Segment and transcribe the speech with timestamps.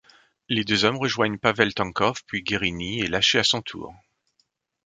[0.49, 3.93] Les deux hommes rejoignent Pavel Tonkov puis Guerini est lâché à son tour.